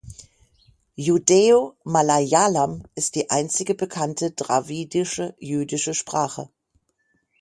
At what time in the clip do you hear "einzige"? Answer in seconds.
3.29-3.75